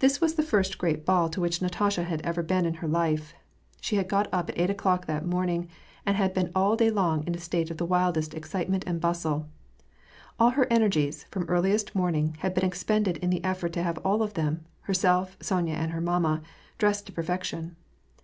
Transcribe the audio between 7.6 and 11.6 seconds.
of the wildest excite ment and bustle. All her energies, from